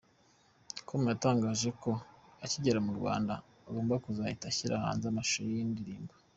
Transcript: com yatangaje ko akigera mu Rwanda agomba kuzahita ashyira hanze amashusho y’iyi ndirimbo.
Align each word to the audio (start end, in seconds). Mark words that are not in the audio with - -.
com 0.87 1.01
yatangaje 1.11 1.69
ko 1.81 1.91
akigera 2.45 2.79
mu 2.87 2.91
Rwanda 2.97 3.33
agomba 3.67 4.01
kuzahita 4.03 4.45
ashyira 4.51 4.83
hanze 4.85 5.05
amashusho 5.07 5.41
y’iyi 5.49 5.71
ndirimbo. 5.73 6.13